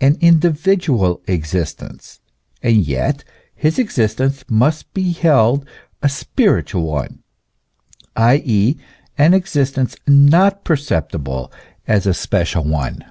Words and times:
an 0.00 0.16
individual 0.22 1.20
existence; 1.26 2.20
and 2.62 2.86
yet 2.86 3.22
his 3.54 3.78
existence 3.78 4.42
must 4.48 4.90
be 4.94 5.12
held 5.12 5.68
a 6.02 6.08
spiritual 6.08 6.84
one, 6.84 7.18
i.e., 8.16 8.78
an 9.18 9.34
existence 9.34 9.94
not 10.06 10.64
perceptible 10.64 11.52
as 11.86 12.06
a 12.06 12.14
special 12.14 12.64
one. 12.64 13.04